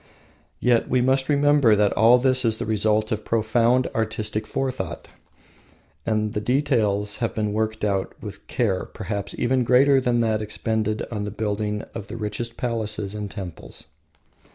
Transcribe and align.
Yet 0.59 0.89
we 0.89 0.99
must 0.99 1.29
remember 1.29 1.75
that 1.75 1.93
all 1.93 2.17
this 2.17 2.43
is 2.43 2.57
the 2.57 2.65
result 2.65 3.11
of 3.11 3.23
profound 3.23 3.85
artistic 3.93 4.47
forethought, 4.47 5.09
and 6.07 6.33
that 6.33 6.39
the 6.39 6.43
details 6.43 7.17
have 7.17 7.35
been 7.35 7.53
worked 7.53 7.85
out 7.85 8.15
with 8.19 8.47
care 8.47 8.85
perhaps 8.85 9.35
even 9.37 9.63
greater 9.63 10.01
than 10.01 10.19
that 10.21 10.41
expended 10.41 11.05
on 11.11 11.23
the 11.23 11.29
building 11.29 11.83
of 11.93 12.07
the 12.07 12.17
richest 12.17 12.57
palaces 12.57 13.13
and 13.13 13.29
temples. 13.29 13.89